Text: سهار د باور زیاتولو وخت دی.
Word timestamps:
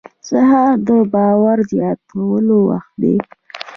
سهار 0.27 0.73
د 0.87 0.89
باور 1.13 1.57
زیاتولو 1.71 2.57
وخت 2.69 2.91
دی. 3.01 3.15